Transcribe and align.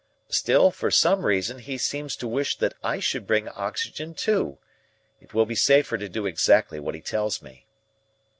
"Still, 0.31 0.71
for 0.71 0.89
some 0.89 1.27
reason 1.27 1.59
he 1.59 1.77
seems 1.77 2.15
to 2.15 2.27
wish 2.27 2.57
that 2.57 2.73
I 2.83 2.99
should 2.99 3.27
bring 3.27 3.47
oxygen 3.49 4.15
too. 4.15 4.57
It 5.19 5.35
will 5.35 5.45
be 5.45 5.53
safer 5.53 5.95
to 5.95 6.09
do 6.09 6.25
exactly 6.25 6.79
what 6.79 6.95
he 6.95 7.01
tells 7.01 7.43
me." 7.43 7.67